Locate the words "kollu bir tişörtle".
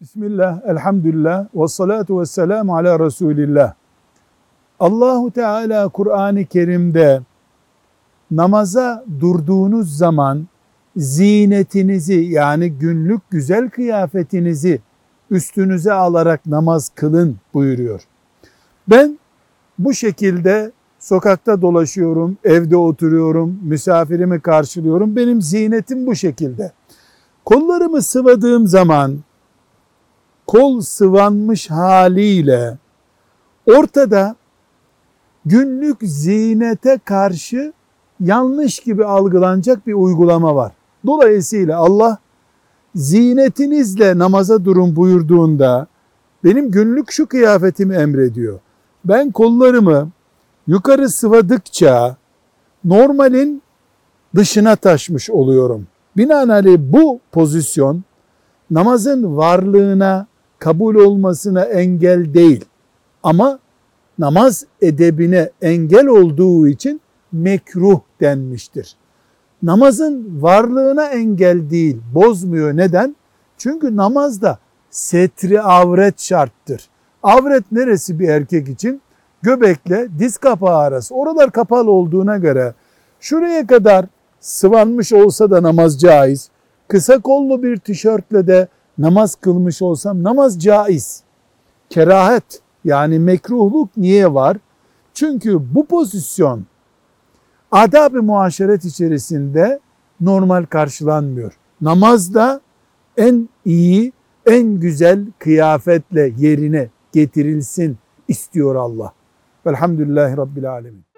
87.18-88.46